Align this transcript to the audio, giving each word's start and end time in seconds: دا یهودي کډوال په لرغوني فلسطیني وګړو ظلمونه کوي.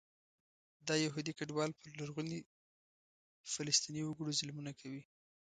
دا 0.87 0.95
یهودي 1.05 1.31
کډوال 1.37 1.71
په 1.79 1.85
لرغوني 1.99 2.39
فلسطیني 3.51 4.01
وګړو 4.05 4.37
ظلمونه 4.39 4.71
کوي. 4.79 5.03